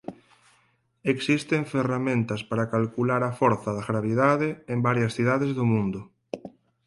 [1.13, 5.99] Existen ferramentas para calcular a forza da gravidade en varias cidades do mundo.